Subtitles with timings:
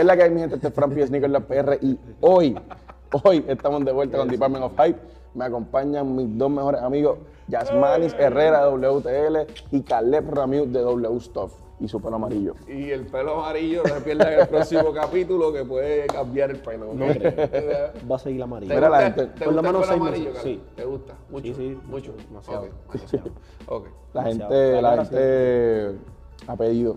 [0.00, 0.54] ¿Qué es la que hay, mi gente?
[0.54, 0.90] Este es Fran.
[0.90, 2.58] Sneaker La PR y hoy,
[3.22, 4.98] hoy estamos de vuelta con Department of Hype.
[5.34, 11.20] Me acompañan mis dos mejores amigos, Yasmanis Herrera de WTL y Caleb Ramiu de W
[11.20, 12.54] Stuff y su pelo amarillo.
[12.68, 16.58] Y el pelo amarillo no se pierda en el próximo capítulo que puede cambiar el
[16.58, 16.92] pelo.
[16.94, 17.06] No
[18.10, 18.68] Va a seguir amarillo.
[18.70, 20.62] ¿Te Mira, la gente- ¿te por gusta el menos pelo seis amarillo, meses, sí.
[20.76, 21.14] ¿Te gusta?
[21.30, 21.46] Mucho.
[21.46, 22.12] Sí, sí, Mucho.
[22.28, 22.66] demasiado.
[24.14, 24.50] La Demasiado.
[24.52, 25.98] gente, la gente
[26.46, 26.96] ha pedido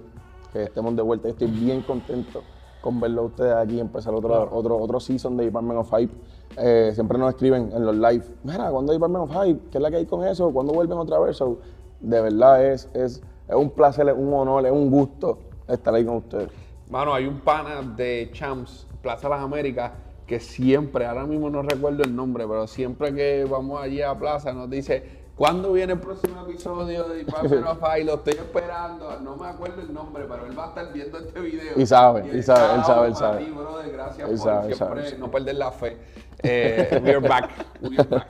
[0.52, 1.30] que estemos de vuelta.
[1.30, 2.42] Estoy bien contento
[2.82, 6.14] con verlo a ustedes aquí, empezar otro, otro, otro season de Department of Hype.
[6.58, 9.60] Eh, siempre nos escriben en los live, mira, ¿cuándo hay Department of Hype?
[9.72, 10.52] ¿Qué es la que hay con eso?
[10.52, 11.38] ¿Cuándo vuelven otra vez?
[11.38, 11.58] So,
[12.02, 16.06] de verdad es, es, es un placer, es un honor, es un gusto estar ahí
[16.06, 16.50] con ustedes.
[16.90, 19.92] Mano, hay un pana de Champs, Plaza Las Américas,
[20.28, 24.54] que siempre, ahora mismo no recuerdo el nombre, pero siempre que vamos allí a Plaza
[24.54, 25.04] nos dice,
[25.36, 28.06] ¿cuándo viene el próximo episodio de Department of Fire?
[28.06, 31.40] Lo estoy esperando, no me acuerdo el nombre, pero él va a estar viendo este
[31.40, 31.74] video.
[31.76, 33.46] Y sabe, y sabe, él sabe, él sabe.
[33.46, 35.98] ti, brother, gracias Él por sabe, él siempre sabe, no perder la fe.
[36.42, 37.50] Eh, we're back,
[37.82, 38.28] we're back.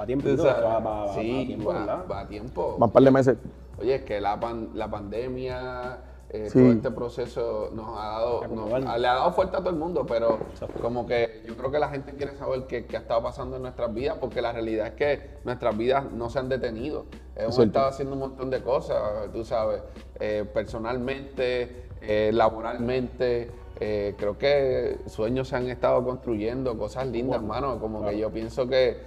[0.00, 2.76] Va tiempo, va, va, va, sí, va tiempo, va, va a tiempo.
[2.78, 3.36] Van un par de meses.
[3.78, 5.98] Oye, es que la, pan- la pandemia,
[6.30, 6.58] eh, Sí.
[6.58, 8.98] todo este proceso nos ha dado, nos- Acomodarnos.
[8.98, 10.38] le ha dado fuerte a todo el mundo, pero
[10.80, 13.62] como que yo creo que la gente quiere saber qué, qué ha estado pasando en
[13.62, 17.06] nuestras vidas, porque la realidad es que nuestras vidas no se han detenido.
[17.36, 18.96] Hemos estado haciendo un montón de cosas,
[19.32, 19.82] tú sabes,
[20.20, 23.50] eh, personalmente, eh, laboralmente.
[23.80, 27.80] eh, creo que sueños se han estado construyendo, cosas lindas, hermano.
[27.80, 28.98] Como que yo pienso que,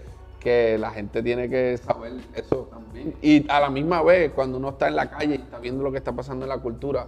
[0.47, 3.13] que la gente tiene que saber eso también.
[3.21, 5.91] Y a la misma vez, cuando uno está en la calle y está viendo lo
[5.91, 7.07] que está pasando en la cultura,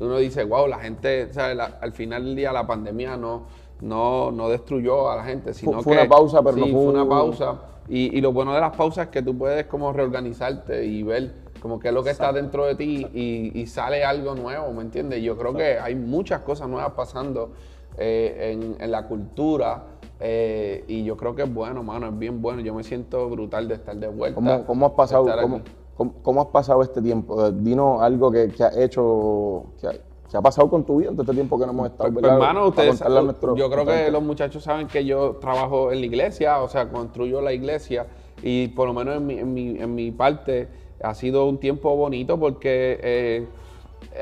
[0.00, 1.56] uno dice, wow, la gente, ¿sabes?
[1.56, 3.46] La- al final del día la pandemia no,
[3.80, 6.00] no, no destruyó a la gente, sino fue que...
[6.00, 7.60] una pausa, pero no sí, fue una un- pausa.
[7.88, 11.32] Y, y lo bueno de las pausas es que tú puedes como reorganizarte y ver
[11.60, 14.82] como qué es lo que está dentro de ti y, y sale algo nuevo, ¿me
[14.82, 15.22] entiendes?
[15.22, 17.52] Yo creo que hay muchas cosas nuevas pasando
[17.98, 19.82] eh, en, en la cultura
[20.20, 22.60] eh, y yo creo que es bueno, mano, es bien bueno.
[22.60, 24.34] Yo me siento brutal de estar de vuelta.
[24.34, 25.60] ¿Cómo, cómo has pasado, cómo,
[25.96, 27.46] cómo- cómo has pasado este tiempo?
[27.46, 31.08] Eh, Dinos algo que, que has hecho, que ha, que ha pasado con tu vida
[31.10, 32.12] en todo este tiempo que no hemos estado.
[32.12, 36.06] Pues, hermano, Para ustedes, yo creo que los muchachos saben que yo trabajo en la
[36.06, 38.06] iglesia, o sea, construyo la iglesia
[38.42, 40.68] y por lo menos en mi, en mi, en mi parte
[41.02, 43.46] ha sido un tiempo bonito porque eh,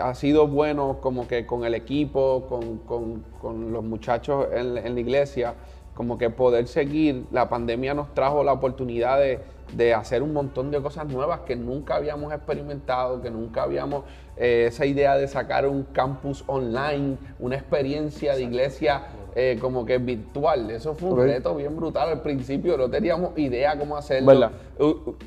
[0.00, 4.94] ha sido bueno como que con el equipo, con, con- con los muchachos en, en
[4.94, 5.54] la iglesia,
[5.98, 7.24] como que poder seguir.
[7.32, 9.40] La pandemia nos trajo la oportunidad de,
[9.74, 14.04] de hacer un montón de cosas nuevas que nunca habíamos experimentado, que nunca habíamos,
[14.36, 19.98] eh, esa idea de sacar un campus online, una experiencia de iglesia eh, como que
[19.98, 20.70] virtual.
[20.70, 24.52] Eso fue un reto bien brutal al principio, no teníamos idea cómo hacerlo.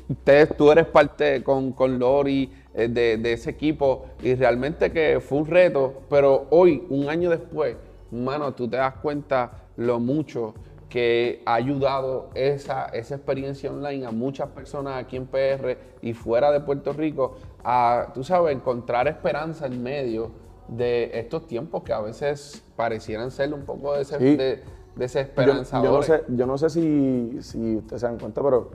[0.08, 5.20] Ustedes, tú eres parte con, con Lori eh, de, de ese equipo y realmente que
[5.20, 7.76] fue un reto, pero hoy, un año después,
[8.10, 10.54] mano, tú te das cuenta lo mucho
[10.88, 16.50] que ha ayudado esa, esa experiencia online a muchas personas aquí en PR y fuera
[16.50, 20.30] de Puerto Rico a, tú sabes, encontrar esperanza en medio
[20.68, 24.36] de estos tiempos que a veces parecieran ser un poco de, Sí.
[24.36, 26.06] de, yo, desesperanzadores.
[26.06, 28.70] yo no sé, yo no sé si, si ustedes se dan cuenta, pero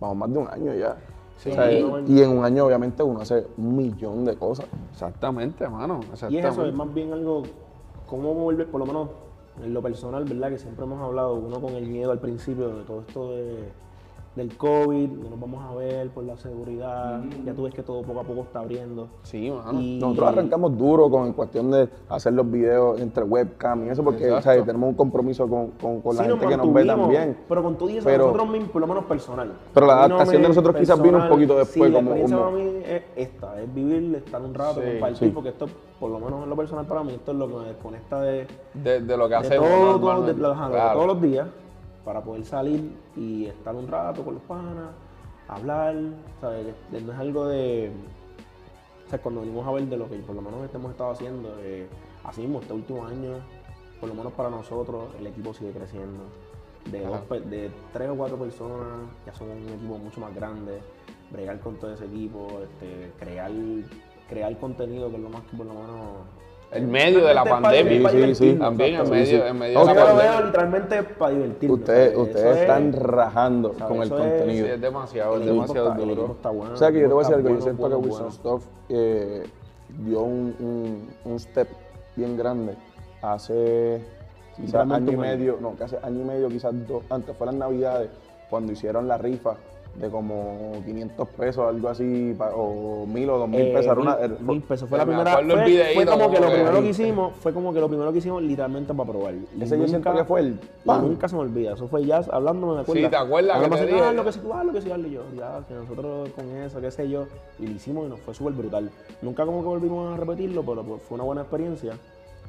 [0.00, 0.96] vamos más de un año ya.
[1.36, 1.50] Sí.
[1.50, 4.66] O sea, y en un año obviamente uno hace un millón de cosas.
[4.90, 6.00] Exactamente, mano.
[6.28, 7.44] Y es eso, es más bien algo,
[8.08, 9.08] cómo volver, por lo menos
[9.62, 10.50] en lo personal, ¿verdad?
[10.50, 13.68] Que siempre hemos hablado, uno con el miedo al principio de todo esto de,
[14.40, 18.00] del COVID, no nos vamos a ver por la seguridad, ya tú ves que todo
[18.02, 19.08] poco a poco está abriendo.
[19.22, 19.78] Sí, mano.
[19.78, 24.24] Y- Nosotros arrancamos duro con cuestión de hacer los videos entre webcam y eso, porque
[24.24, 24.64] o sea, Exacto.
[24.64, 27.36] tenemos un compromiso con, con- con la Sí, gente que nos ve también.
[27.48, 29.52] Pero con todo y eso, Pero- nosotros mismos, por lo menos personal.
[29.74, 32.10] Pero la no adaptación me- de nosotros quizás vino un poquito después, Sí, la como-
[32.14, 35.28] experiencia como- para mí es esta, es vivir, estar un rato, Sí, compartir, sí.
[35.34, 35.66] porque esto,
[36.00, 38.46] por lo menos en lo personal para mí, esto es lo que me desconecta de,
[38.72, 39.68] De, de lo que de hacemos.
[39.68, 40.40] todo, todo, de, normalmente.
[40.42, 40.92] lo- ajá, de Claro.
[40.94, 41.46] todos los días
[42.04, 44.90] para poder salir y estar un rato con los panas,
[45.48, 45.96] hablar,
[46.40, 46.74] ¿sabes?
[46.90, 47.92] No es algo de...
[49.06, 51.56] O sea, cuando venimos a ver de lo que por lo menos hemos estado haciendo,
[51.60, 51.88] eh,
[52.24, 53.40] así mismo este último año,
[53.98, 56.24] por lo menos para nosotros, el equipo sigue creciendo.
[56.90, 60.80] De, dos de tres o cuatro personas, ya somos un equipo mucho más grande,
[61.30, 63.50] bregar con todo ese equipo, este, crear,
[64.28, 66.06] crear contenido que es lo más que por lo menos
[66.72, 67.62] En medio de la pandemia.
[67.62, 68.54] para Sí, sí, divertirnos, sí.
[68.54, 70.30] También en medio, en medio de Yo la lo pandemia.
[70.32, 71.74] veo literalmente para divertirme.
[71.74, 72.18] Ustedes,
[72.58, 74.66] están es- rajando con el contenido.
[74.66, 76.36] es demasiado, es demasiado duro.
[76.72, 78.32] O sea que yo te voy a decir algo, yo siento que Wilson.
[78.32, 79.42] Stuff eh,
[80.04, 81.08] dio un,
[81.38, 81.68] step
[82.16, 82.74] bien grande
[83.22, 84.04] hace
[84.56, 87.54] quizás año y medio, no, que hace año y medio, quizás dos, antes fue las
[87.56, 88.10] navidades,
[88.48, 89.56] cuando hicieron la rifa
[89.94, 93.86] de como 500 pesos, algo así, o 1000 o 2000 Eh, pesos.
[93.92, 94.88] Era una, mil- mil pesos.
[94.88, 95.32] Fue la primera.
[95.36, 98.18] Fue, videíto fue como que lo primero que hicimos, fue como que lo primero que
[98.18, 99.34] hicimos literalmente para probar.
[99.34, 101.02] Y ese yo siento que fue el pan.
[101.02, 101.74] nunca se me olvida.
[101.74, 103.02] Eso fue ya hablando, me acuerdo.
[103.02, 104.00] Sí, ¿te acuerdas que te dije?
[104.00, 106.28] Ah, lo que sí, tú haz, lo que sí, hazlo", y yo, ya, que nosotros
[106.30, 107.26] con eso, qué sé yo.
[107.58, 108.90] Y lo hicimos y nos fue súper brutal.
[109.22, 111.94] Nunca como que volvimos a repetirlo, pero pues, fue una buena experiencia.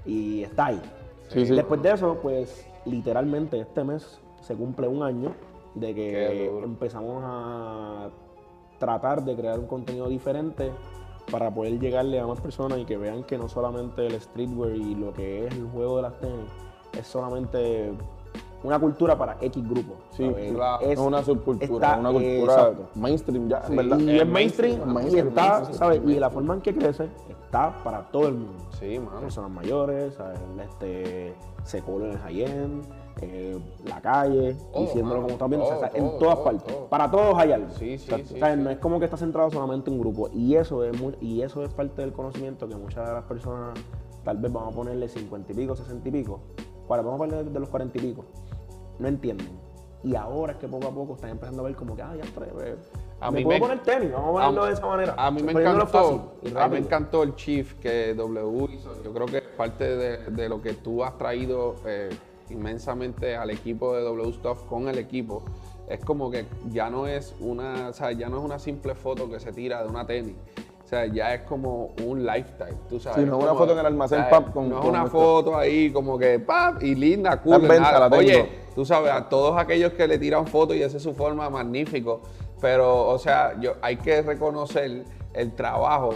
[0.05, 0.81] Y está ahí.
[1.27, 1.53] Sí, sí.
[1.55, 5.31] Después de eso, pues literalmente este mes se cumple un año
[5.75, 8.09] de que empezamos a
[8.79, 10.71] tratar de crear un contenido diferente
[11.31, 14.95] para poder llegarle a más personas y que vean que no solamente el streetwear y
[14.95, 16.49] lo que es el juego de las tenis
[16.97, 17.93] es solamente
[18.63, 19.93] una cultura para X grupo.
[20.11, 20.51] Sí, ¿sabes?
[20.53, 20.85] claro.
[20.85, 23.71] es una subcultura, está- una cultura mainstream ya, Sí.
[23.71, 23.99] en verdad.
[23.99, 26.01] Y Es mainstream, mainstream, y está, mainstream, ¿sabes?
[26.05, 28.63] Y la forma en que crece está para todo el mundo.
[28.79, 29.21] Sí, mano.
[29.21, 30.39] Personas mayores, ¿sabes?
[30.63, 31.33] Este,
[31.63, 32.83] se cola en el high-end,
[33.21, 36.75] eh, la calle, diciéndolo como están viendo, o sea, Todo, en todas partes.
[36.89, 37.69] Para todos hay algo.
[37.71, 38.11] Sí, sí.
[38.57, 40.29] No es como que está centrado solamente en un grupo.
[40.33, 43.77] Y eso es muy- y eso es parte del conocimiento que muchas de las personas,
[44.23, 46.39] tal vez vamos a ponerle 50 y pico, 60 y pico,
[46.87, 48.25] para, vamos a ponerle de los 40 y pico,
[48.99, 49.47] no entienden.
[50.03, 52.23] Y ahora es que poco a poco están empezando a ver como que, ah, ya
[52.23, 52.75] está, eh,
[53.19, 55.13] A me mí puedo me- poner tenis, vamos a ponerlo de esa manera.
[55.15, 56.21] A mí me encantó, fácil
[56.57, 59.03] a mí me encantó el Chief que W hizo.
[59.03, 62.09] Yo creo que parte de, de lo que tú has traído eh,
[62.51, 65.43] inmensamente al equipo de W Stuff con el equipo.
[65.87, 69.29] Es como que ya no es una, o sea, ya no es una simple foto
[69.29, 70.35] que se tira de una tenis.
[70.83, 73.19] O sea, ya es como un lifestyle, tú sabes.
[73.19, 74.31] Sí, no es una foto en el almacén, ¿sabes?
[74.33, 75.11] pap, con- No es con una esto.
[75.17, 77.61] foto ahí como que pap y linda, cool.
[77.67, 78.15] Venta, la.
[78.17, 81.49] Oye, tú sabes, a todos aquellos que le tiran fotos y esa es su forma,
[81.49, 82.21] magnífico.
[82.59, 86.11] Pero, o sea, yo, hay que reconocer el trabajo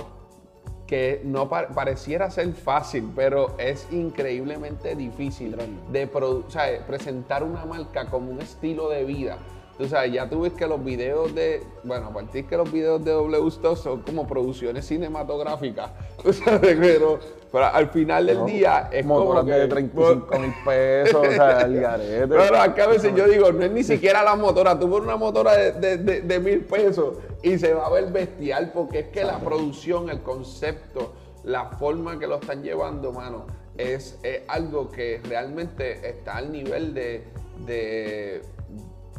[0.87, 5.55] que no pa- pareciera ser fácil, pero es increíblemente difícil
[5.91, 9.37] de o sea, presentar una marca como un estilo de vida.
[9.77, 13.03] Tú sabes, ya tú ves que los videos de, bueno, a partir que los videos
[13.03, 15.89] de W Stuff son como producciones cinematográficas,
[16.23, 17.19] tú sabes, pero,
[17.51, 19.51] pero al final del día es como que...
[19.51, 22.27] de 35 mil pesos, o sea, el garete.
[22.27, 24.79] Pero que a veces yo digo, no es ni siquiera la motora.
[24.79, 28.11] Tú pones una motora de, de- de- de mil pesos y se va a ver
[28.11, 31.13] bestial porque es que la producción, el concepto,
[31.43, 33.45] la forma que lo están llevando, mano,
[33.77, 37.23] es, es algo que realmente está al nivel de,
[37.67, 38.41] de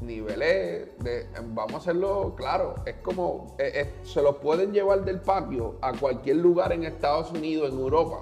[0.03, 5.21] niveles de vamos a hacerlo claro es como eh, eh, se los pueden llevar del
[5.21, 8.21] patio a cualquier lugar en Estados Unidos en Europa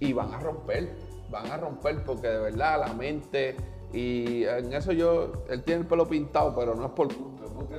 [0.00, 0.90] y van a romper
[1.30, 3.56] van a romper porque de verdad la mente
[3.92, 7.50] y en eso yo él tiene el pelo pintado pero no es por gusto es
[7.52, 7.74] porque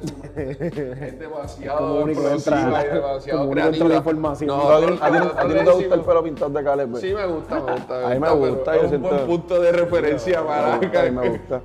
[1.08, 3.90] es, demasiado explosiva y demasiado como único entra creativa.
[3.90, 4.48] la información.
[4.48, 6.90] No, ¿A ti, no te gusta el pelo pintado de Caleb?
[6.92, 7.02] pues?
[7.02, 8.06] Sí, me gusta, me gusta.
[8.06, 10.80] A mí me gusta, Es un buen punto de referencia para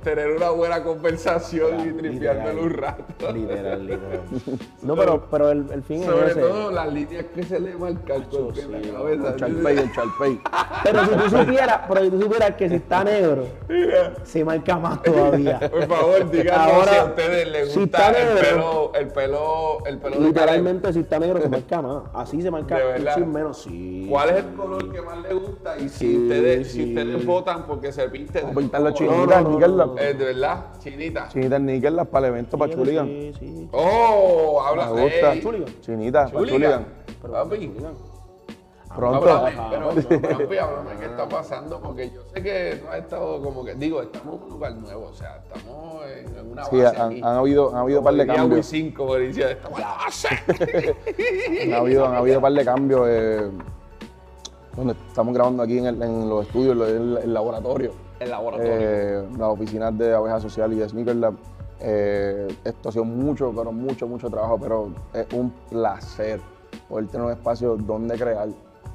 [0.03, 3.31] tener una buena conversación y tripeármelo un rato.
[3.31, 4.19] Literal, literal.
[4.81, 6.41] No, pero, pero el, el fin Sobre es ese.
[6.41, 9.29] todo las líneas que se le marcan con la cabeza.
[9.29, 10.41] El Charpey, el Charpey.
[10.83, 13.45] Pero si tú supieras, pero si tú supieras que si está negro,
[14.23, 15.59] se marca más todavía.
[15.71, 19.07] Por favor, díganos Ahora, si a ustedes les si gusta está el negro, pelo, el
[19.07, 22.03] pelo, el pelo de Literalmente, si está negro, se marca más.
[22.13, 23.61] Así se marca De chin menos.
[23.63, 24.07] Sí.
[24.09, 25.77] ¿Cuál es el color que más le gusta?
[25.77, 29.49] Y si Sí, ustedes, si ustedes votan porque se a pintar los chinitas, no, no,
[29.55, 29.95] níquel, no, no.
[29.95, 31.27] las- eh, de verdad, chinita.
[31.29, 33.07] chinitas níquel, las para el evento, para Chuligan.
[33.07, 33.69] Sí, sí.
[33.71, 35.33] Oh, habla Me gusta.
[35.33, 35.81] Ey, Chuligan.
[35.81, 36.85] Chinitas, para Chuligan.
[37.21, 37.31] Chuligan.
[37.31, 37.71] Papi,
[38.95, 39.29] Pronto.
[39.29, 39.89] Háblame, pero,
[40.21, 43.73] pero, papi, háblame qué está pasando, porque yo sé que no ha estado como que,
[43.75, 47.21] digo, estamos en un lugar nuevo, o sea, estamos en, una Sí, base han, aquí.
[47.23, 48.71] han habido, han habido un par de cambios.
[48.73, 50.27] Wii 5, diría, estamos en la base.
[51.63, 53.07] Han habido, han habido un par de cambios.
[53.09, 53.49] eh,
[54.75, 57.91] donde estamos grabando aquí en, el- en los estudios, en el, el laboratorio.
[58.19, 58.71] El laboratorio.
[58.73, 61.33] eh, las oficinas de Abeja Social y de Sneaker Lab.
[61.81, 66.39] Eh, esto ha sido mucho, pero mucho, mucho trabajo, pero es un placer
[66.87, 68.47] poder tener un espacio donde crear,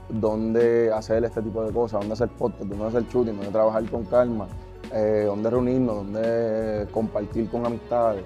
[0.08, 4.04] donde hacer este tipo de cosas, donde hacer podcast, donde hacer shooting, donde trabajar con
[4.04, 4.46] calma,
[4.92, 8.24] eh, donde reunirnos, donde compartir con amistades.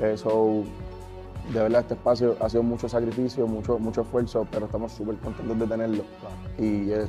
[0.00, 0.62] Eh, so,
[1.52, 5.58] de verdad este espacio ha sido mucho sacrificio, mucho, mucho esfuerzo, pero estamos súper contentos
[5.58, 6.04] de tenerlo.
[6.58, 7.08] Y es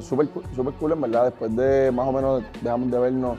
[0.00, 1.24] súper cool, súper cool, en verdad.
[1.26, 3.38] Después de más o menos dejamos de vernos,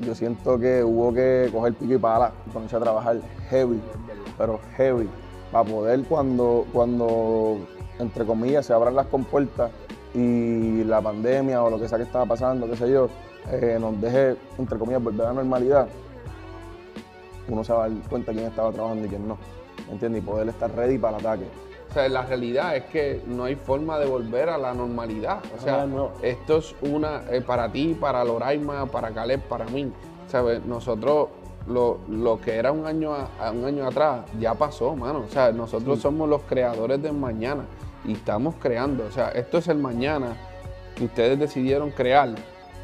[0.00, 3.80] yo siento que hubo que coger pico y pala y ponerse a trabajar heavy,
[4.38, 5.08] pero heavy,
[5.50, 7.58] para poder cuando, cuando,
[7.98, 9.70] entre comillas, se abran las compuertas
[10.14, 13.08] y la pandemia o lo que sea que estaba pasando, qué sé yo,
[13.50, 15.88] eh, nos deje, entre comillas, volver a la normalidad,
[17.48, 19.36] uno se va a dar cuenta quién estaba trabajando y quién no.
[19.86, 20.22] ¿Me entiendes?
[20.22, 21.44] Y poder estar ready para el ataque.
[21.90, 25.40] O sea, la realidad es que no hay forma de volver a la normalidad.
[25.58, 26.10] O sea, No, no.
[26.22, 29.92] esto es una, eh, para ti, para Loraima, para Caleb, para mí.
[30.28, 30.64] ¿Sabes?
[30.64, 31.28] Nosotros,
[31.66, 35.24] lo, lo que era un año, a, un año atrás, ya pasó, mano.
[35.28, 37.64] O sea, nosotros somos los creadores del mañana
[38.04, 39.04] y estamos creando.
[39.04, 40.36] O sea, esto es el mañana
[40.96, 42.30] que ustedes decidieron crear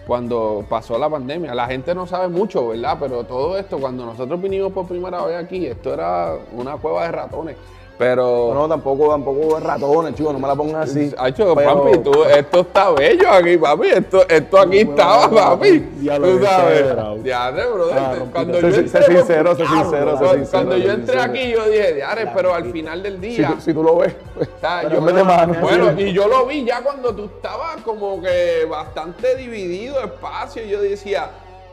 [0.07, 1.55] cuando pasó la pandemia.
[1.55, 2.97] La gente no sabe mucho, ¿verdad?
[2.99, 7.13] Pero todo esto, cuando nosotros vinimos por primera vez aquí, esto era una cueva de
[7.13, 7.57] ratones.
[7.99, 8.53] Pero...
[8.55, 11.13] No, tampoco, tampoco es ratones, chicos, no me la pongas así.
[11.19, 13.89] Hacho, Pero- papi, tú- esto está bello aquí, papi.
[13.89, 15.79] Esto, esto aquí estaba, papi.
[15.97, 16.95] Diablo, Tú qué sabes.
[16.95, 17.99] brother.
[17.99, 20.93] Ah, cuando yo sé entré, sincero, sé Diablo, sincero, sé cuando- sincero, Cuando sé yo
[20.93, 23.49] entré aquí, yo dije, Diadre, La pero al final del Si día.
[23.57, 25.55] tú, si tú lo ves, pues, Pero yo- mete mano.
[25.61, 30.65] bueno, y yo lo vi ya cuando tú estabas como que bastante dividido espacio.
[30.65, 31.31] Y yo decía,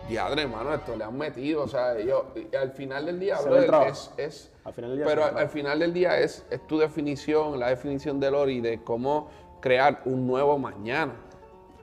[0.08, 1.64] diadre, hermano, esto le han metido.
[1.64, 2.28] O sea, yo,
[2.60, 5.94] al final del día, brother, es, es Al final del día pero al, final del
[5.94, 9.30] día es, es tu definición, la definición de Lori de cómo
[9.62, 11.14] crear un nuevo mañana.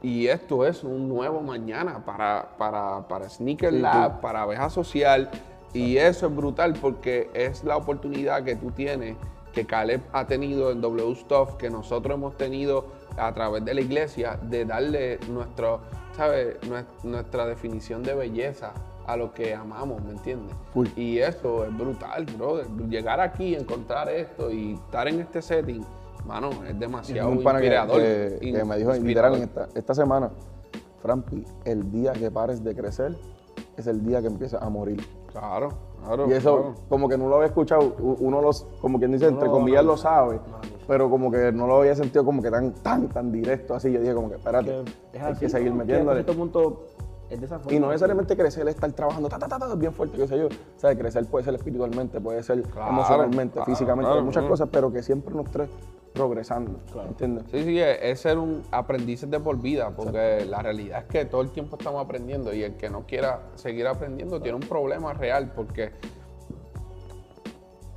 [0.02, 5.30] Y esto es un nuevo mañana para, para, para Sneaker Lab, para Abeja Social.
[5.72, 9.16] Y eso es brutal porque es la oportunidad que tú tienes,
[9.52, 12.86] que Caleb ha tenido en W Stuff, que nosotros hemos tenido
[13.16, 15.80] a través de la iglesia, de darle nuestro,
[16.16, 16.56] ¿sabes?
[16.68, 18.72] Nues- Nuestra definición de belleza
[19.06, 20.54] a lo que amamos, ¿me entiendes?
[20.96, 22.66] Y eso es brutal, brother.
[22.88, 25.84] Llegar aquí, encontrar esto y estar en este setting,
[26.26, 27.96] mano, es demasiado un pana que, inspirador.
[28.00, 30.30] que- in- que me dijo literal esta, esta semana,
[31.00, 33.16] Frampi, el día que pares de crecer
[33.76, 35.04] es el día que empiezas a morir.
[35.32, 35.70] Claro,
[36.04, 36.28] claro.
[36.28, 36.74] Y eso, claro.
[36.88, 40.40] como que no lo había escuchado, uno los, como quien dice, entre comillas lo sabe,
[40.86, 43.90] pero como que no lo había sentido como que tan, tan, tan directo así.
[43.90, 46.22] Yo dije como que, espérate, Que es hay así, que seguir metiéndole.
[46.22, 46.82] cierto punto
[47.30, 47.74] es de esa forma.
[47.76, 50.38] Y no necesariamente crecer es estar trabajando ta, ta, ta, ta, bien fuerte, qué sé
[50.38, 50.46] yo.
[50.46, 54.92] O sea, crecer puede ser espiritualmente, puede ser Claro, emocionalmente, claro, físicamente, muchas cosas, pero
[54.92, 55.68] que siempre nos trae
[56.12, 57.08] progresando, Claro.
[57.08, 57.44] ¿entiendes?
[57.50, 61.24] Sí, sí, es, es ser un aprendiz de por vida, porque la realidad es que
[61.24, 65.12] todo el tiempo estamos aprendiendo y el que no quiera seguir aprendiendo tiene un problema
[65.14, 65.90] real, porque,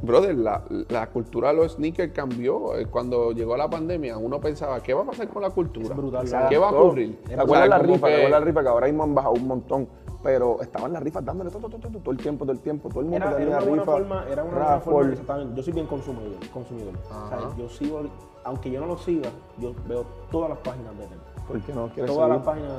[0.01, 2.77] brother, la, la cultura de los sneakers cambió.
[2.77, 5.87] Eh, Cuando llegó la pandemia, uno pensaba, ¿qué va a pasar con la cultura?
[5.87, 7.21] Es brutal, ¿Qué va a ocurrir?
[7.27, 8.07] ¿Te acuerdas la rifa?
[8.07, 9.87] ¿Te que- acuerdas la rifa que ahora mismo han bajado un montón?
[10.25, 12.89] Pero estaban las rifas dándole todo, todo, todo, todo, todo el tiempo, todo el tiempo.
[12.89, 13.85] Todo el mundo Era, una buena rifa.
[13.85, 15.53] forma, era una buena forma.
[15.55, 16.95] Yo soy bien consumidor, consumidor.
[16.97, 18.01] O sea, yo sigo,
[18.43, 19.29] aunque yo no lo siga,
[19.59, 21.23] yo veo todas las páginas de tenis.
[21.47, 22.71] ¿Por qué no quieres Todas las páginas.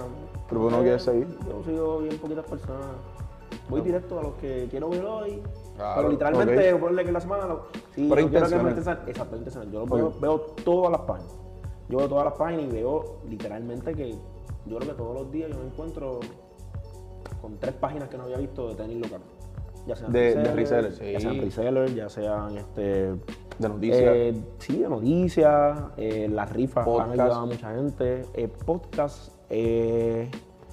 [0.48, 1.28] Pero ¿por qué no quieres seguir?
[1.48, 2.86] Yo sigo bien poquitas personas.
[3.68, 5.40] Voy directo a los que quiero ver hoy.
[5.76, 6.80] Claro, pero literalmente, ok.
[6.80, 7.46] ponle que en la semana.
[7.46, 9.70] Lo, sí, Pero yo quiero que me Exacto, intencional.
[9.70, 11.32] Yo lo veo todas las páginas.
[11.88, 14.16] Yo veo todas las páginas y veo literalmente que
[14.66, 16.18] yo creo que todos los días yo me encuentro
[17.40, 19.20] con tres páginas que no había visto de tenis local.
[19.86, 22.82] Ya sean De- de resellers, ya sean resellers, ya sean este,
[23.58, 24.02] De noticias.
[24.04, 27.06] eh, sí, de noticias, eh, las rifas Podcast.
[27.12, 30.28] han ayudado a mucha gente, eh, podcast, eh,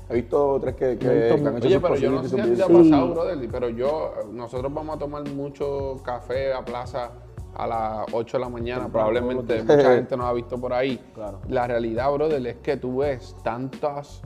[0.10, 2.24] He visto tres que, que, He visto que han hecho Oye, sus pero yo no
[2.24, 2.68] sé si te ha.
[2.68, 2.74] Sí.
[2.74, 7.12] pasado, brother, pero yo, nosotros vamos a tomar mucho café a plaza
[7.56, 11.00] a las 8 de la mañana, probablemente mucha gente nos ha visto por ahí.
[11.14, 11.40] Claro.
[11.48, 14.22] La realidad, brother, es que tú ves tantas,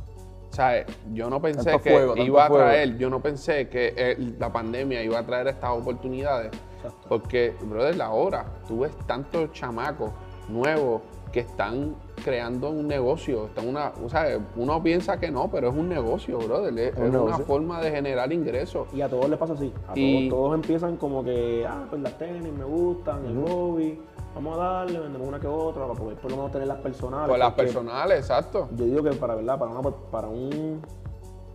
[0.49, 2.63] o sea, yo no pensé Tanto que fuego, iba a fuego.
[2.63, 7.07] traer, yo no pensé que la pandemia iba a traer estas oportunidades, Exacto.
[7.09, 10.11] porque, brother, ahora tú ves tantos chamacos
[10.47, 15.69] nuevos que están creando un negocio, están una, o sea, uno piensa que no, pero
[15.69, 18.87] es un negocio, brother, es, un es una forma de generar ingresos.
[18.93, 19.73] Y a todos les pasa así.
[19.87, 23.99] A Y- todos, todos empiezan como que, ah, pues las tenis me gustan, el hobby,
[24.33, 27.29] vamos a darle, vendemos una que otra para poder por lo menos tener las personales.
[27.29, 28.69] Por las personales, exacto.
[28.75, 30.81] Yo digo que para verdad, para, una, para un,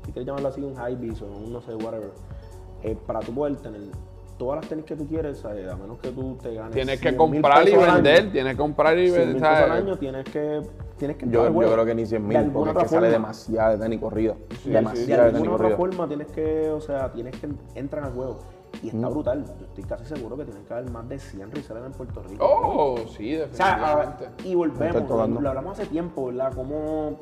[0.05, 2.11] si quieres llamarlo así, un high vis o un no sé, whatever,
[2.83, 3.81] eh, para tú poder tener
[4.43, 5.71] todas las tenis que tú quieres, ¿sabes?
[5.71, 6.73] a menos que tú te ganes.
[6.73, 9.43] Tienes que 100,000 comprar y año, vender, tienes que comprar y 100,000 vender.
[9.43, 9.83] pesos al ¿sabes?
[9.85, 10.63] año, tienes que,
[10.99, 13.13] tienes que Yo, creo que ni 100 De mil, alguna porque es que sale forma.
[13.13, 14.35] demasiada de tenis corrida.
[14.63, 15.77] sí, de de tenis alguna otra corrida.
[15.77, 18.39] forma tienes que, o sea, tienes que entrar al juego.
[18.83, 19.45] Y está brutal.
[19.61, 22.45] Yo estoy casi seguro que tienen que haber más de 100 resellers en Puerto Rico.
[22.45, 24.29] Oh, sí, O sea, definitivamente.
[24.49, 25.09] y volvemos,
[25.43, 26.53] lo hablamos hace tiempo, ¿verdad?
[26.55, 27.19] Como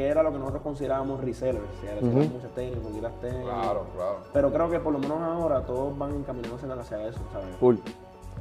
[0.00, 1.62] qué era lo que nosotros considerábamos resellers.
[2.00, 3.42] Uh muchas tenis, poquitas tenis.
[3.42, 4.16] Claro, claro.
[4.32, 7.54] Pero creo que por lo menos ahora todos van encaminándose hacia eso, ¿sabes?
[7.56, 7.76] Full.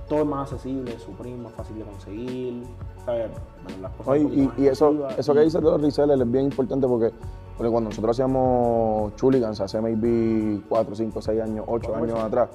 [0.08, 2.64] Todo es más accesible, Supreme más fácil de conseguir,
[3.06, 3.30] ¿sabes?
[3.64, 6.32] Bueno, las cosas Oye, y, más y eso, eso que dices de los resellers es
[6.32, 7.12] bien importante porque,
[7.58, 12.50] porque cuando nosotros hacíamos chuligans hace maybe 4, 5, 6 años, 8 Cuatro años atrás,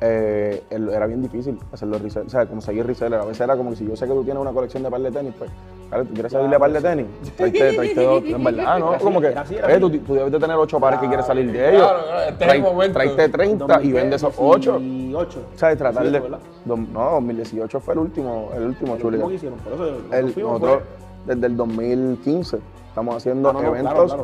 [0.00, 3.20] eh, era bien difícil hacer los resellers, o sea, conseguir resellers.
[3.20, 5.00] A veces era como que si yo sé que tú tienes una colección de par
[5.00, 5.50] de tenis, pues
[5.88, 7.06] Claro, ¿tú quieres salirle a par de tenis?
[7.36, 8.98] Traiste, traiste dos, en verdad, ¿no?
[9.02, 11.92] Como que, eh, tú, tú debes de tener ocho pares que quieres salir de ellos.
[12.38, 12.92] Claro.
[12.92, 14.78] Traiste 30 y vende esos ocho.
[14.80, 15.38] Y 8.
[15.56, 15.78] ¿Sabes?
[15.78, 16.20] Tratar de...
[16.64, 19.28] No, 2018 fue el último, el último ¿Cómo chuligan.
[19.28, 19.58] que hicieron?
[19.60, 24.16] Por eso nosotros, fue- desde el 2015, estamos haciendo Ah, eventos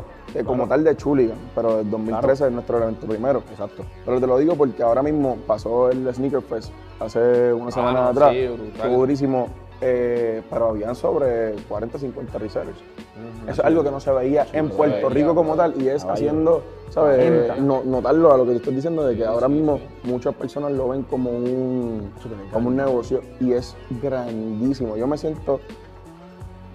[0.44, 3.42] como tal de chuligan, pero el 2013 es nuestro evento primero.
[3.50, 3.84] Exacto.
[4.04, 8.08] Pero te lo digo porque ahora mismo pasó el Sneaker Fest hace una semana no,
[8.08, 8.32] atrás.
[8.32, 8.46] sí,
[8.88, 9.48] durísimo,
[9.80, 12.78] eh, pero habían sobre 40, 50 resellers.
[13.48, 15.88] Eso es algo que no se veía en se Puerto veía, Rico como tal y
[15.88, 17.16] es haciendo, ¿sabes?
[17.18, 17.56] 40.
[17.56, 20.88] No- notarlo a lo que tú estás diciendo de que ahora mismo muchas personas lo
[20.88, 22.10] ven como un,
[22.52, 24.96] como un negocio y es grandísimo.
[24.96, 25.60] Yo me siento,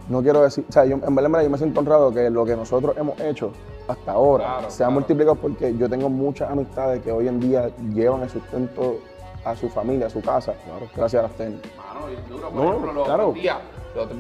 [0.10, 2.30] no quiero decir, o sea, yo, en verdad, en verdad, yo me siento honrado que
[2.30, 3.52] lo que nosotros hemos hecho
[3.88, 4.92] hasta ahora Claro, se ha claro.
[4.94, 8.98] multiplicado porque yo tengo muchas amistades que hoy en día llevan el sustento
[9.46, 10.54] a su familia, a su casa,
[10.96, 11.60] gracias a las tenis.
[11.78, 13.28] Mano, y duro, por No, ejemplo, los claro.
[13.30, 13.58] otros días,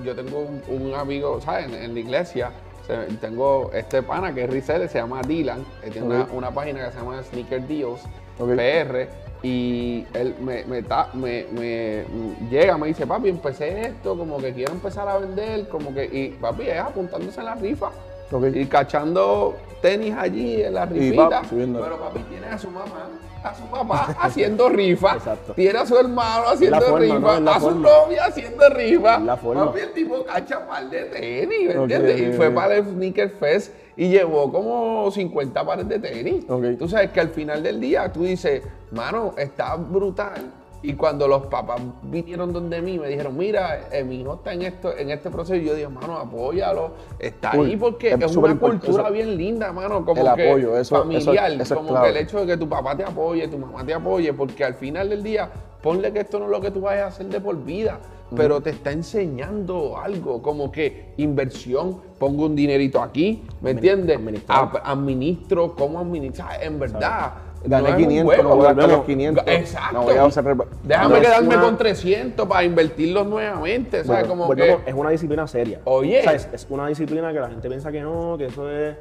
[0.06, 1.66] yo tengo un, un amigo, ¿sabes?
[1.66, 2.52] En, en la iglesia,
[2.86, 6.92] se- tengo este pana que es reseller, se llama Dylan, él tiene una, página que
[6.92, 8.02] se llama Sneaker Deals
[8.40, 8.50] Ok.
[8.56, 9.08] PR,
[9.42, 12.06] y él me, me, ta- me- me-
[12.50, 16.30] llega, me dice, papi, empecé esto, como que quiero empezar a vender, como que, y
[16.40, 17.90] papi, es apuntándose en la rifa.
[18.32, 18.46] Ok.
[18.54, 21.42] Y cachando tenis allí en la rifita.
[21.50, 23.10] pero papi tiene a su mamá,
[23.44, 25.16] a su papá haciendo rifa.
[25.16, 25.54] Exacto.
[25.54, 27.38] Tiene a su hermano haciendo forma, rifa.
[27.38, 27.90] a su forma.
[27.90, 29.16] novia haciendo rifa.
[29.18, 29.66] Es la forma.
[29.66, 32.20] Papi, el tipo cacha par de tenis, ¿me entiendes?
[32.20, 36.46] Y fue para el Sneaker Fest y llevó como 50 pares de tenis.
[36.78, 40.52] Tú sabes que al final del día tú dices, mano, está brutal.
[40.88, 44.62] Y cuando los papás vinieron donde mí, me dijeron, mira, eh, mi hijo está en
[44.62, 45.56] esto, en este proceso.
[45.56, 46.92] Y yo dije, mano, apóyalo.
[47.18, 49.12] Está ahí porque Es una cultura eso.
[49.12, 50.06] bien linda, mano.
[50.06, 51.52] Como El que apoyo, eso- familiar.
[51.54, 52.12] eso- es como clave.
[52.14, 54.76] que el hecho de que tu papá te apoye, tu mamá te apoye, porque al
[54.76, 55.50] final del día,
[55.82, 58.00] ponle que esto no es lo que tú vayas a hacer de por vida,
[58.36, 64.18] pero te está enseñando algo, como que inversión, pongo un dinerito aquí, ¿me entiendes?
[64.18, 64.70] administrar.
[64.84, 66.62] A- administro, ¿cómo administrar?
[66.64, 67.34] En verdad.
[67.68, 69.44] Gané no es un 500, juego, no voy a gastar los 500.
[69.48, 69.94] Exacto.
[69.94, 70.44] No voy a hacer
[70.84, 74.28] Déjame No quedarme una- con 300 para invertirlos nuevamente, ¿sabes?
[74.28, 74.78] Bueno, como que...
[74.86, 75.82] es una disciplina seria.
[75.86, 76.20] Oye.
[76.20, 78.96] O sea, es, es una disciplina que la gente piensa que no, que eso es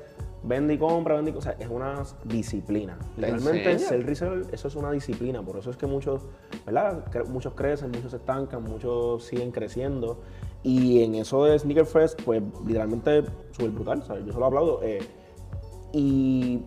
[0.47, 1.53] vende y compra, vende y compra.
[1.53, 2.99] O sea, es una disciplina.
[3.17, 5.43] Realmente ser reseller, eso es una disciplina.
[5.43, 6.23] Por eso es que muchos,
[6.67, 7.05] ¿verdad?
[7.29, 10.21] Muchos crecen, muchos se estancan, muchos siguen creciendo.
[10.63, 14.25] Y en eso de Sneaker Fest, pues literalmente súper brutal, ¿sabes?
[14.27, 14.81] Yo solo aplaudo.
[14.83, 15.01] eh,
[15.93, 16.61] y,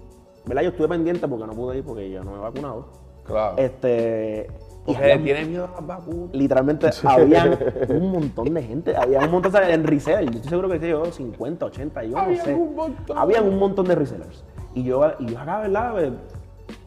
[0.47, 0.63] ¿verdad?
[0.63, 2.87] Yo estuve pendiente porque no pude ir porque yo no me he vacunado.
[3.25, 3.57] Claro.
[3.57, 4.47] Este.
[4.85, 6.29] y Porque le había- tiene miedo a las vacunas.
[6.33, 10.69] literalmente había un montón de gente, había un montón de en resell, yo estoy seguro
[10.69, 12.53] que yo, 50, 80, yo no Habían sé.
[12.53, 13.17] un montón.
[13.17, 14.45] Habían un montón de resellers.
[14.73, 15.91] Y yo, y yo acá, ¿verdad?
[15.91, 16.11] Pues,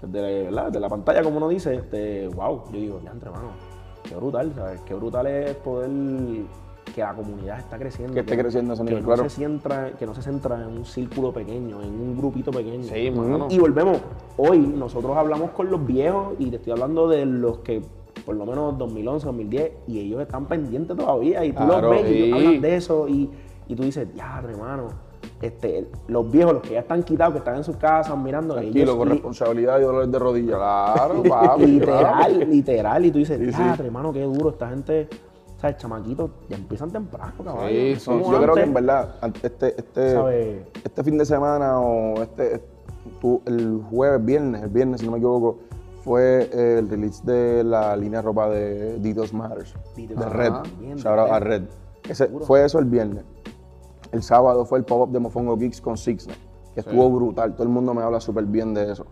[0.03, 0.73] Desde, ¿verdad?
[0.73, 3.51] de la pantalla, como uno dice, este, wow, yo digo, ya entre mano,
[4.09, 4.81] qué brutal, ¿sabes?
[4.83, 5.91] Qué brutal es poder
[6.95, 8.15] que la comunidad está creciendo.
[8.15, 9.23] Que esté creciendo a ese que nivel, no claro.
[9.29, 12.85] Se centra, que no se centra en un círculo pequeño, en un grupito pequeño.
[12.85, 13.47] Sí, mano.
[13.51, 13.99] Y volvemos,
[14.37, 17.83] hoy nosotros hablamos con los viejos y te estoy hablando de los que
[18.27, 22.11] por lo menos 2011, 2010 y ellos están pendientes todavía y tú Claro, los ves
[22.11, 23.31] y ellos hablan de eso y,
[23.69, 24.89] y tú dices, ya, hermano,
[25.41, 28.83] este, los viejos, los que ya están quitados, que están en sus casas mirando, Tranquilo,
[28.85, 30.57] ellos con li- responsabilidad y dolores de rodilla.
[30.95, 31.67] Claro, papi.
[31.67, 32.03] literal,
[32.35, 32.47] claro.
[32.51, 33.83] literal, y tú dices, Sí, ya, sí.
[33.83, 35.09] hermano, qué duro, esta gente,
[35.61, 35.77] ¿sabes?
[35.77, 37.69] Chamaquitos ya empiezan temprano, caballo.
[37.99, 40.67] Sí, yo creo que en verdad, este, este, ¿sabes?
[40.85, 42.63] este fin de semana o este,
[43.21, 45.59] tu- el jueves, viernes, el viernes si no me equivoco,
[46.03, 50.25] fue el release de la línea de ropa de Ditos Matters, Ditos de.
[50.31, 51.63] Red, Ah, bien, shout out a Red.
[52.09, 53.25] Ese, fue eso el viernes.
[54.13, 56.37] El sábado fue el pop-up de Mofongo Geeks con Sixnet,
[56.75, 59.05] que estuvo brutal, todo el mundo me habla súper bien de eso.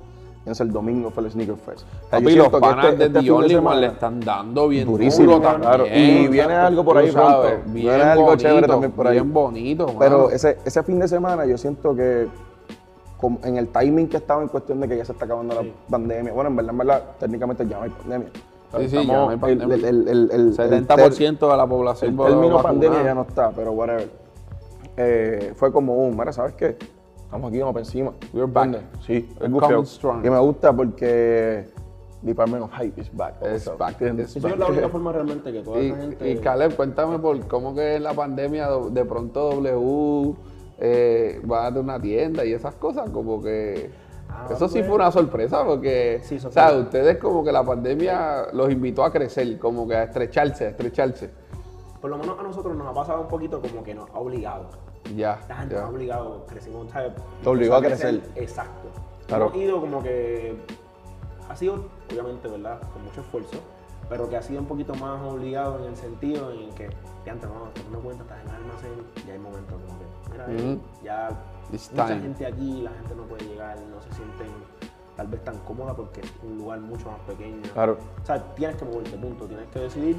[0.48, 1.82] Entonces el domingo fue el Sneaker Fest.
[1.82, 4.20] O sea, yo Papi, los que panas este- de este The Only One le están
[4.20, 5.68] dando bien Durísimo, duro también.
[5.68, 5.86] claro.
[5.86, 7.70] Y viene algo por ahí Tú sabes, pronto.
[7.72, 9.12] Bien Viene algo bonito, chévere también por ahí.
[9.12, 9.98] Bien bonito, mano.
[9.98, 12.26] Pero ese, ese fin de semana yo siento que
[13.18, 15.66] como en el timing que estaba en cuestión de que ya se está acabando Sí.
[15.66, 16.32] la pandemia.
[16.32, 18.28] Bueno, en verdad, en verdad, técnicamente ya no hay pandemia.
[18.78, 19.74] Sí, sí, ya el- pandemia.
[19.76, 22.62] El, el, el, el, 70% de la población el término vacunada.
[22.62, 24.08] pandemia ya no está, pero whatever.
[24.96, 26.76] Eh, fue como un, mira, ¿sabes qué?
[27.28, 28.14] Estamos aquí, vamos para encima.
[28.32, 28.80] We're back.
[29.06, 29.74] Sí, es gufiado.
[29.74, 30.24] coming strong.
[30.24, 31.68] Y me gusta porque
[32.22, 33.34] Department of Hype is back.
[33.42, 36.30] It's also, back, Eso es la única forma realmente que toda Y, esa gente...
[36.30, 40.36] y Caleb, cuéntame por cómo que la pandemia de pronto W
[40.78, 43.90] eh, va a dar una tienda y esas cosas, como que...
[44.30, 44.86] Ah, eso sí pues.
[44.86, 49.04] fue una sorpresa porque, Sí, eso o sea, ustedes como que la pandemia los invitó
[49.04, 51.28] a crecer, como que a estrecharse, a estrecharse.
[52.00, 54.66] Por lo menos a nosotros nos ha pasado un poquito como que nos ha obligado.
[55.16, 57.12] Ya, Ah, nos ha obligado, crecimos, ¿sabes?
[57.42, 58.22] Te obligó a crecer.
[58.36, 58.88] Exacto.
[59.26, 59.46] Claro.
[59.46, 60.56] Hemos ido como que.
[61.48, 62.80] Ha sido, obviamente, ¿verdad?
[62.92, 63.58] Con mucho esfuerzo.
[64.08, 66.88] pero que ha sido un poquito más obligado en el sentido en que,
[67.26, 68.90] ya antes, no, te das cuenta, estás en el almacén,
[69.26, 70.80] ya hay momentos como que, mira, Ujú.
[71.04, 71.28] ya
[71.70, 72.20] mucha time.
[72.22, 74.46] gente aquí, la gente no puede llegar, no se sienten
[75.14, 77.60] tal vez tan cómoda porque es un lugar mucho más pequeño.
[77.74, 77.98] Claro.
[78.22, 79.44] O sea, tienes que moverte, punto.
[79.44, 80.16] Tienes que decidir,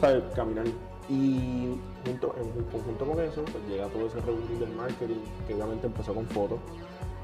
[0.00, 0.22] ¿sabes?
[0.34, 0.66] Caminar.
[1.08, 5.86] Y junto, en conjunto con eso, pues llega todo ese reunión del marketing, que obviamente
[5.86, 6.58] empezó con fotos.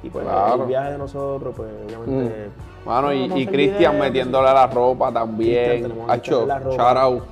[0.04, 0.62] Y pues Claro.
[0.62, 2.48] el viaje de nosotros, pues obviamente.
[2.85, 5.92] Mano, no, y, Cristian metiéndole a la ropa también.
[6.08, 6.76] Hacho, Cristian en la ropa.
[6.76, 7.22] shout out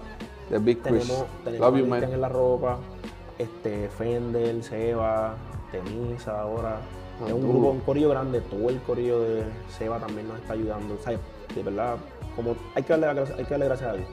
[0.50, 1.07] de Big Chris.
[1.07, 2.12] Tenemos, tenemos Love a you, Cristian man.
[2.14, 2.79] en la ropa,
[3.38, 5.35] este, Fender, Seba,
[5.72, 6.76] Tenisa ahora.
[7.22, 7.53] Ah, es un duro.
[7.53, 9.44] grupo, un corillo grande, todo el corillo de
[9.76, 10.94] Seba también nos está ayudando.
[10.94, 11.16] O sea,
[11.55, 11.96] de verdad,
[12.35, 14.09] como hay que darle, hay que darle gracias a Dios.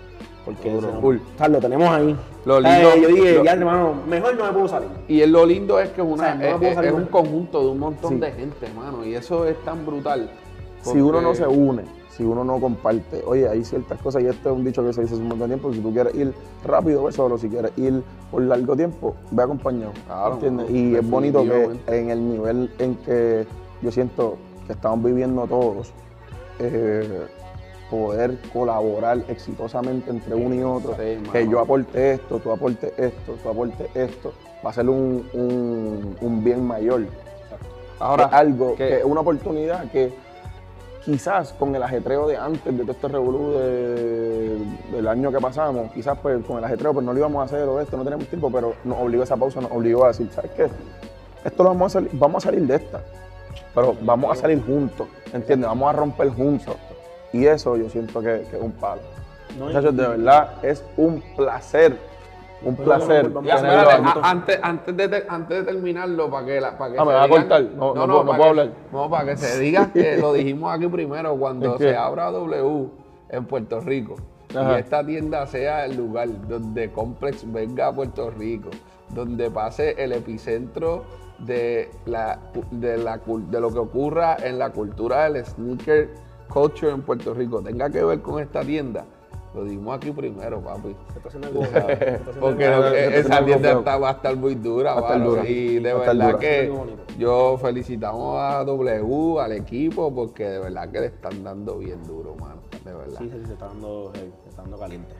[0.47, 0.91] Porque Duro.
[0.93, 1.17] nos- Full.
[1.17, 2.15] o sea, lo tenemos ahí.
[2.45, 4.87] Lo lindo- yo dije, lo- ya hermano, mejor no me puedo salir.
[5.09, 7.69] Y es lo lindo es que es, una, O sea, no es, un conjunto de
[7.71, 8.19] un montón Sí.
[8.19, 9.03] de gente, mano.
[9.05, 10.29] Y eso es tan brutal.
[10.83, 14.51] Si uno no se une, si uno no comparte, oye, hay ciertas cosas, y esto
[14.51, 16.33] es un dicho que se dice hace un montón de tiempo, si tú quieres ir
[16.65, 19.91] rápido, ve solo, si quieres ir por largo tiempo, ve acompañado.
[20.05, 20.67] Claro, ¿entiendes?
[20.67, 23.45] mano, Y es bonito que en el nivel en que
[23.81, 25.91] yo siento que estamos viviendo todos,
[26.59, 27.27] eh,
[27.89, 33.33] poder colaborar exitosamente entre uno y otro, Sí, que yo aporte esto, tú aportes esto,
[33.41, 34.33] tú aportes esto,
[34.65, 37.03] va a ser un, un- un bien mayor.
[37.99, 40.13] Ahora, Es algo que- que es una oportunidad que
[41.03, 44.57] quizás con el ajetreo de antes de todo este revolú de-
[44.91, 47.67] del año que pasamos, quizás pues con el ajetreo pues no lo íbamos a hacer
[47.67, 50.51] o esto, no tenemos tiempo, pero nos obligó esa pausa, nos obligó a decir, ¿sabes
[50.51, 50.67] qué?
[51.45, 53.01] Esto lo vamos a salir, vamos a salir de esta,
[53.73, 55.67] pero vamos a salir juntos, ¿entiendes?
[55.69, 56.75] Vamos a romper juntos.
[57.37, 59.01] Y eso yo siento que, que es un palo.
[59.59, 61.97] No, Muchachos, de verdad es un placer,
[62.63, 66.99] un placer a antes, antes, de, te- antes de terminarlo, para que, la, para que
[66.99, 67.61] Ah, me se va a digan- cortar.
[67.63, 68.69] No, no puedo- no para puedo que- hablar.
[68.91, 72.87] No, para que se diga que lo dijimos aquí primero, cuando se abra W
[73.29, 74.15] en Puerto Rico
[74.55, 74.77] Ajá.
[74.77, 78.69] y esta tienda sea el lugar donde Complex venga a Puerto Rico,
[79.09, 81.03] donde pase el epicentro
[81.39, 82.39] de, la,
[82.71, 86.09] de, la, de lo que ocurra en la cultura del sneaker
[86.47, 89.05] culture en Puerto Rico, tenga que ver con esta tienda,
[89.53, 90.95] lo dijimos aquí primero, papi.
[91.13, 94.09] Se está haciendo algo feo, se está haciendo Porque lo que- esa tienda está- va
[94.09, 95.47] a estar muy dura, Va a estar dura.
[95.49, 96.39] Y de Va a estar verdad dura.
[96.39, 97.03] que Muy bonito.
[97.17, 102.35] yo felicitamos a W, al equipo, porque de verdad que le están dando bien duro,
[102.35, 102.61] mano.
[102.85, 103.17] De verdad.
[103.19, 105.13] Sí, sí, se está dando, heavy, se está dando caliente.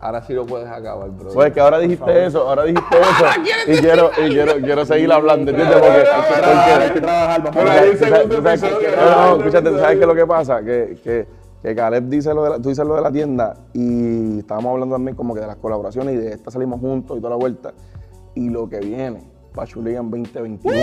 [0.00, 1.32] Ahora sí lo puedes acabar, bro.
[1.32, 3.72] Pues que ahora dijiste eso, ahora dijiste eso.
[3.72, 5.76] y quiero, y quiero, quiero seguir hablando, ¿entiendes?
[5.76, 10.62] Porque, hay que trabajar, no, no, escúchate, ¿tú sabes qué es lo que pasa?
[10.62, 11.26] Que, que,
[11.62, 14.94] que Caleb dice lo de la, tú dices lo de la tienda y estábamos hablando
[14.94, 17.72] también como que de las colaboraciones y de esta salimos juntos y toda la vuelta.
[18.36, 20.76] Y lo que viene, Pachuligan 2021,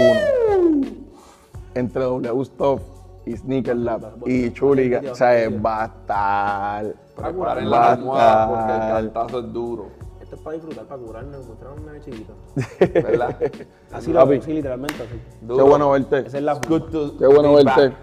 [1.74, 2.82] entre W Stuff
[3.26, 7.05] y Sneaker Lab y Chuligan, o sea, va a estar...
[7.16, 9.88] Preparar en va la almohada porque el cantazo es duro.
[10.22, 12.34] Esto es para disfrutar, para curarnos, mostrarnos una chiquito.
[12.80, 13.38] ¿Verdad?
[13.94, 14.42] Así lo Papi.
[14.42, 15.22] sí, literalmente así.
[15.48, 16.20] Qué bueno verte.
[16.28, 17.90] Esa es la Good to Qué bueno verte.
[17.90, 17.94] back.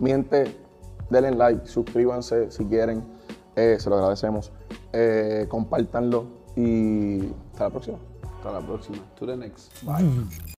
[0.00, 0.56] Mi gente,
[1.10, 3.04] denle like, suscríbanse si quieren.
[3.56, 4.52] Eh, se lo agradecemos.
[4.92, 6.26] Eh, compártanlo
[6.56, 7.98] y hasta la próxima.
[8.36, 8.98] Hasta la próxima.
[9.18, 9.70] To the next.
[9.84, 10.04] Bye.